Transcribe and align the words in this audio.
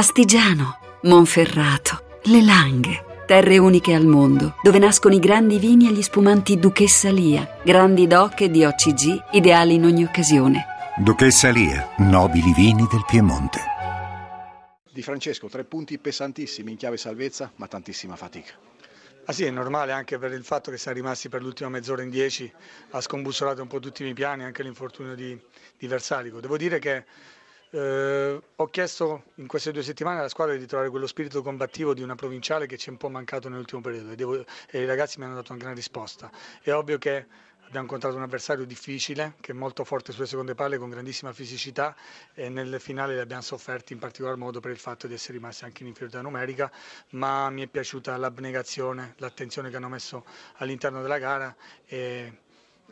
Astigiano, 0.00 0.78
Monferrato, 1.02 2.20
Le 2.22 2.42
Langhe. 2.42 3.24
Terre 3.26 3.58
uniche 3.58 3.92
al 3.92 4.06
mondo, 4.06 4.54
dove 4.62 4.78
nascono 4.78 5.14
i 5.14 5.18
grandi 5.18 5.58
vini 5.58 5.88
e 5.88 5.92
gli 5.92 6.00
spumanti 6.00 6.58
Duchessa 6.58 7.10
Lia, 7.10 7.58
grandi 7.62 8.06
doc 8.06 8.40
e 8.40 8.48
di 8.48 8.64
OCG, 8.64 9.32
ideali 9.32 9.74
in 9.74 9.84
ogni 9.84 10.02
occasione. 10.02 10.64
Duchessa 10.96 11.50
Lia, 11.50 11.90
nobili 11.98 12.50
vini 12.54 12.86
del 12.90 13.04
Piemonte. 13.06 13.60
Di 14.90 15.02
Francesco, 15.02 15.48
tre 15.48 15.64
punti 15.64 15.98
pesantissimi 15.98 16.70
in 16.70 16.78
chiave 16.78 16.96
salvezza, 16.96 17.52
ma 17.56 17.66
tantissima 17.66 18.16
fatica. 18.16 18.54
Ah 19.26 19.32
sì, 19.34 19.44
è 19.44 19.50
normale 19.50 19.92
anche 19.92 20.16
per 20.16 20.32
il 20.32 20.44
fatto 20.44 20.70
che 20.70 20.78
siamo 20.78 20.96
rimasti 20.96 21.28
per 21.28 21.42
l'ultima 21.42 21.68
mezz'ora 21.68 22.02
in 22.02 22.08
10, 22.08 22.50
ha 22.92 23.02
scombussolato 23.02 23.60
un 23.60 23.68
po' 23.68 23.80
tutti 23.80 24.00
i 24.00 24.04
miei 24.04 24.16
piani, 24.16 24.44
anche 24.44 24.62
l'infortunio 24.62 25.14
di, 25.14 25.38
di 25.76 25.86
Versalico. 25.86 26.40
Devo 26.40 26.56
dire 26.56 26.78
che 26.78 27.04
eh, 27.70 28.40
ho 28.56 28.66
chiesto 28.66 29.24
in 29.36 29.46
queste 29.46 29.70
due 29.72 29.82
settimane 29.82 30.18
alla 30.18 30.28
squadra 30.28 30.56
di 30.56 30.66
trovare 30.66 30.90
quello 30.90 31.06
spirito 31.06 31.42
combattivo 31.42 31.94
di 31.94 32.02
una 32.02 32.14
provinciale 32.14 32.66
che 32.66 32.76
ci 32.76 32.88
è 32.88 32.90
un 32.92 32.96
po' 32.98 33.08
mancato 33.08 33.48
nell'ultimo 33.48 33.80
periodo 33.80 34.10
e, 34.10 34.16
devo, 34.16 34.44
e 34.70 34.82
i 34.82 34.86
ragazzi 34.86 35.18
mi 35.18 35.24
hanno 35.24 35.34
dato 35.36 35.52
una 35.52 35.62
gran 35.62 35.74
risposta. 35.74 36.30
È 36.62 36.72
ovvio 36.72 36.98
che 36.98 37.26
abbiamo 37.70 37.82
incontrato 37.86 38.16
un 38.16 38.22
avversario 38.22 38.64
difficile 38.64 39.34
che 39.40 39.52
è 39.52 39.54
molto 39.54 39.84
forte 39.84 40.10
sulle 40.10 40.26
seconde 40.26 40.56
palle 40.56 40.76
con 40.76 40.90
grandissima 40.90 41.32
fisicità 41.32 41.94
e 42.34 42.48
nel 42.48 42.80
finale 42.80 43.14
li 43.14 43.20
abbiamo 43.20 43.42
sofferti 43.42 43.92
in 43.92 44.00
particolar 44.00 44.36
modo 44.36 44.58
per 44.58 44.72
il 44.72 44.78
fatto 44.78 45.06
di 45.06 45.14
essere 45.14 45.34
rimasti 45.34 45.64
anche 45.64 45.82
in 45.82 45.88
inferiorità 45.88 46.20
numerica 46.20 46.70
ma 47.10 47.48
mi 47.50 47.62
è 47.62 47.68
piaciuta 47.68 48.16
l'abnegazione, 48.16 49.14
l'attenzione 49.18 49.70
che 49.70 49.76
hanno 49.76 49.88
messo 49.88 50.24
all'interno 50.56 51.00
della 51.00 51.18
gara 51.18 51.54
e 51.86 52.32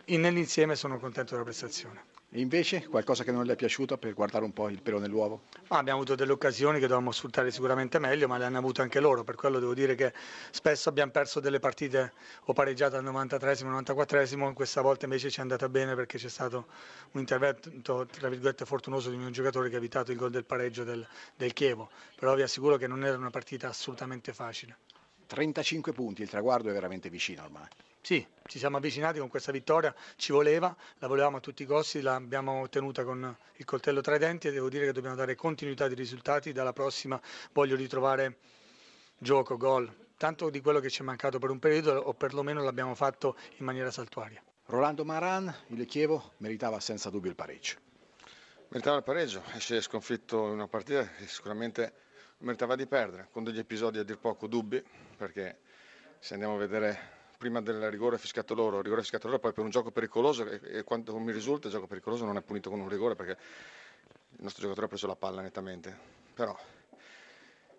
nell'insieme 0.06 0.76
sono 0.76 0.98
contento 1.00 1.32
della 1.32 1.44
prestazione. 1.44 2.16
E 2.30 2.40
invece 2.40 2.86
qualcosa 2.88 3.24
che 3.24 3.32
non 3.32 3.46
le 3.46 3.54
è 3.54 3.56
piaciuto 3.56 3.96
per 3.96 4.12
guardare 4.12 4.44
un 4.44 4.52
po' 4.52 4.68
il 4.68 4.82
pelo 4.82 4.98
nell'uovo? 4.98 5.44
Ah, 5.68 5.78
abbiamo 5.78 6.00
avuto 6.00 6.14
delle 6.14 6.32
occasioni 6.32 6.74
che 6.74 6.86
dovevamo 6.86 7.10
sfruttare 7.10 7.50
sicuramente 7.50 7.98
meglio, 7.98 8.28
ma 8.28 8.36
le 8.36 8.44
hanno 8.44 8.58
avute 8.58 8.82
anche 8.82 9.00
loro, 9.00 9.24
per 9.24 9.34
quello 9.34 9.58
devo 9.58 9.72
dire 9.72 9.94
che 9.94 10.12
spesso 10.50 10.90
abbiamo 10.90 11.10
perso 11.10 11.40
delle 11.40 11.58
partite 11.58 12.12
o 12.44 12.52
pareggiate 12.52 12.96
al 12.96 13.04
93esimo, 13.04 13.70
94esimo, 13.80 14.52
questa 14.52 14.82
volta 14.82 15.06
invece 15.06 15.30
ci 15.30 15.38
è 15.38 15.40
andata 15.40 15.70
bene 15.70 15.94
perché 15.94 16.18
c'è 16.18 16.28
stato 16.28 16.66
un 17.12 17.20
intervento 17.20 18.04
tra 18.04 18.28
virgolette 18.28 18.66
fortunoso 18.66 19.08
di 19.08 19.16
un 19.16 19.32
giocatore 19.32 19.70
che 19.70 19.76
ha 19.76 19.78
evitato 19.78 20.12
il 20.12 20.18
gol 20.18 20.30
del 20.30 20.44
pareggio 20.44 20.84
del, 20.84 21.06
del 21.34 21.54
Chievo, 21.54 21.88
però 22.14 22.34
vi 22.34 22.42
assicuro 22.42 22.76
che 22.76 22.86
non 22.86 23.06
era 23.06 23.16
una 23.16 23.30
partita 23.30 23.68
assolutamente 23.68 24.34
facile. 24.34 24.76
35 25.26 25.92
punti, 25.92 26.20
il 26.20 26.28
traguardo 26.28 26.68
è 26.68 26.72
veramente 26.74 27.08
vicino 27.08 27.42
ormai. 27.42 27.68
Sì, 28.00 28.26
ci 28.46 28.58
siamo 28.58 28.78
avvicinati 28.78 29.18
con 29.18 29.28
questa 29.28 29.52
vittoria, 29.52 29.94
ci 30.16 30.32
voleva, 30.32 30.74
la 30.98 31.06
volevamo 31.06 31.36
a 31.36 31.40
tutti 31.40 31.62
i 31.62 31.66
costi, 31.66 32.00
l'abbiamo 32.00 32.62
ottenuta 32.62 33.04
con 33.04 33.36
il 33.56 33.64
coltello 33.64 34.00
tra 34.00 34.14
i 34.16 34.18
denti 34.18 34.48
e 34.48 34.52
devo 34.52 34.68
dire 34.68 34.86
che 34.86 34.92
dobbiamo 34.92 35.16
dare 35.16 35.34
continuità 35.34 35.88
di 35.88 35.94
risultati, 35.94 36.52
dalla 36.52 36.72
prossima 36.72 37.20
voglio 37.52 37.76
ritrovare 37.76 38.38
gioco, 39.18 39.56
gol, 39.56 39.92
tanto 40.16 40.48
di 40.48 40.60
quello 40.60 40.80
che 40.80 40.88
ci 40.88 41.02
è 41.02 41.04
mancato 41.04 41.38
per 41.38 41.50
un 41.50 41.58
periodo 41.58 41.92
o 41.92 42.14
perlomeno 42.14 42.62
l'abbiamo 42.62 42.94
fatto 42.94 43.36
in 43.56 43.64
maniera 43.66 43.90
saltuaria. 43.90 44.42
Rolando 44.66 45.04
Maran, 45.04 45.54
il 45.68 45.84
Chievo, 45.86 46.32
meritava 46.38 46.80
senza 46.80 47.10
dubbio 47.10 47.30
il 47.30 47.36
pareggio. 47.36 47.76
Meritava 48.68 48.98
il 48.98 49.02
pareggio, 49.02 49.42
esce 49.54 49.80
sconfitto 49.80 50.46
in 50.46 50.52
una 50.52 50.68
partita 50.68 51.06
che 51.06 51.26
sicuramente 51.26 51.92
meritava 52.38 52.76
di 52.76 52.86
perdere, 52.86 53.28
con 53.30 53.44
degli 53.44 53.58
episodi 53.58 53.98
a 53.98 54.04
dir 54.04 54.18
poco 54.18 54.46
dubbi, 54.46 54.82
perché 55.16 55.58
se 56.18 56.34
andiamo 56.34 56.54
a 56.54 56.58
vedere 56.58 57.16
prima 57.38 57.62
del 57.62 57.88
rigore 57.90 58.18
fiscato 58.18 58.52
loro, 58.54 58.82
rigore 58.82 59.00
fiscato 59.02 59.28
loro, 59.28 59.38
poi 59.38 59.52
per 59.52 59.64
un 59.64 59.70
gioco 59.70 59.90
pericoloso 59.92 60.44
e, 60.44 60.60
e 60.78 60.82
quanto 60.82 61.16
mi 61.18 61.32
risulta 61.32 61.68
il 61.68 61.72
gioco 61.72 61.86
pericoloso 61.86 62.24
non 62.24 62.36
è 62.36 62.42
punito 62.42 62.68
con 62.68 62.80
un 62.80 62.88
rigore 62.88 63.14
perché 63.14 63.38
il 64.30 64.42
nostro 64.42 64.62
giocatore 64.62 64.86
ha 64.86 64.88
preso 64.88 65.06
la 65.06 65.16
palla 65.16 65.40
nettamente, 65.40 65.96
però 66.34 66.56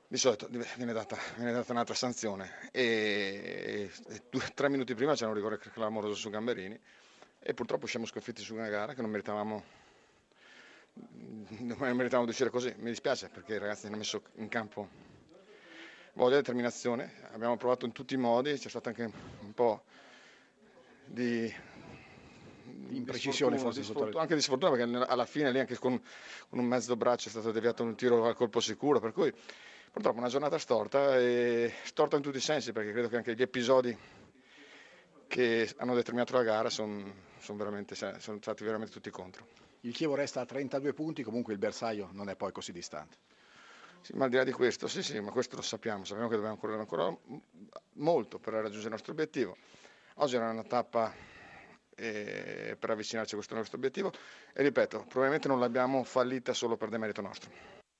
di 0.08 0.18
solito 0.18 0.48
viene 0.48 0.94
data, 0.94 1.18
viene 1.36 1.52
data 1.52 1.72
un'altra 1.72 1.94
sanzione. 1.94 2.70
E, 2.72 3.92
e 4.08 4.22
due, 4.30 4.44
tre 4.56 4.70
minuti 4.70 4.96
prima 4.96 5.14
c'era 5.14 5.30
un 5.30 5.36
rigore 5.36 5.60
clamoroso 5.60 6.16
su 6.16 6.30
Gamberini 6.30 6.80
e 7.40 7.54
purtroppo 7.54 7.86
siamo 7.86 8.06
sconfitti 8.06 8.42
su 8.42 8.56
una 8.56 8.70
gara 8.70 8.94
che 8.94 9.02
non 9.02 9.12
meritavamo 9.12 9.64
non 11.60 11.78
meritavamo 11.78 12.26
di 12.26 12.32
uscire 12.32 12.50
così, 12.50 12.74
mi 12.78 12.90
dispiace 12.90 13.30
perché 13.30 13.56
i 13.56 13.58
ragazzi 13.60 13.86
hanno 13.88 13.98
messo 13.98 14.22
in 14.36 14.48
campo 14.50 15.09
voglia 16.20 16.36
e 16.36 16.40
determinazione. 16.40 17.14
Abbiamo 17.32 17.56
provato 17.56 17.86
in 17.86 17.94
tutti 17.94 18.14
i 18.14 18.18
modi, 18.18 18.58
c'è 18.58 18.68
stato 18.68 18.90
anche 18.90 19.10
un 19.40 19.54
po' 19.54 19.84
di 21.06 21.52
imprecisione 22.90 23.58
forse 23.58 23.84
sotto 23.84 24.18
anche 24.18 24.36
di 24.36 24.42
sfortuna 24.42 24.72
perché 24.72 25.12
alla 25.12 25.26
fine 25.26 25.52
lì 25.52 25.60
anche 25.60 25.78
con, 25.78 26.00
con, 26.50 26.60
un 26.60 26.66
mezzo 26.66 26.96
braccio 26.96 27.28
è 27.28 27.32
stato 27.32 27.52
deviato 27.52 27.84
un 27.84 27.96
tiro 27.96 28.26
al 28.26 28.36
colpo 28.36 28.60
sicuro 28.60 29.00
per 29.00 29.12
cui 29.12 29.32
purtroppo 29.92 30.18
una 30.18 30.28
giornata 30.28 30.58
storta 30.58 31.18
e 31.18 31.72
storta 31.84 32.16
in 32.16 32.22
tutti 32.22 32.38
i 32.38 32.42
sensi 32.42 32.72
perché 32.72 32.92
credo 32.92 33.08
che 33.08 33.16
anche 33.18 33.36
gli 33.36 33.42
episodi 33.42 33.96
che 35.28 35.74
hanno 35.78 35.94
determinato 35.96 36.34
la 36.34 36.44
gara 36.44 36.70
sono, 36.70 37.14
sono, 37.40 37.84
sono 38.18 38.38
stati 38.42 38.64
veramente 38.64 38.92
tutti 38.92 39.10
contro. 39.12 39.46
Il 39.82 39.94
Chievo 39.94 40.16
resta 40.16 40.42
a 40.42 40.46
32 40.46 40.94
punti, 40.94 41.24
comunque 41.24 41.54
il 41.54 41.60
bersaglio 41.60 42.10
non 42.14 42.30
è 42.30 42.36
poi 42.36 42.52
così 42.52 42.72
distante. 42.72 43.18
Sì, 44.02 44.14
ma 44.16 44.26
al 44.26 44.30
di 44.30 44.38
là 44.38 44.44
di 44.44 44.52
questo, 44.52 44.88
sì, 44.88 45.04
sì, 45.04 45.20
ma 45.20 45.32
questo 45.32 45.56
lo 45.56 45.62
sappiamo, 45.62 46.04
sappiamo 46.06 46.30
che 46.30 46.36
dobbiamo 46.36 46.58
correre 46.58 46.80
ancora 46.80 47.16
molto 47.94 48.40
per 48.40 48.54
raggiungere 48.54 48.86
il 48.86 48.92
nostro 48.92 49.12
obiettivo. 49.12 49.58
Oggi 50.16 50.36
era 50.36 50.50
una 50.50 50.64
tappa 50.64 51.14
eh, 51.96 52.76
per 52.80 52.90
avvicinarci 52.90 53.34
a 53.34 53.38
questo 53.38 53.56
nostro 53.56 53.78
obiettivo 53.78 54.12
e 54.54 54.64
ripeto, 54.64 55.00
probabilmente 55.02 55.48
non 55.48 55.60
l'abbiamo 55.60 56.04
fallita 56.04 56.54
solo 56.54 56.78
per 56.78 56.90
demerito 56.90 57.22
nostro. 57.22 57.79